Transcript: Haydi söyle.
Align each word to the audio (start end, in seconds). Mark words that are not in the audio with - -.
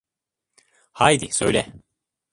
Haydi 0.93 1.27
söyle. 1.31 1.73